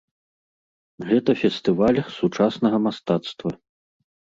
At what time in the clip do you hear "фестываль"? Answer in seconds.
1.43-2.03